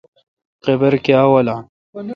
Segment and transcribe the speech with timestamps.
[0.63, 1.61] قابر کاں والان۔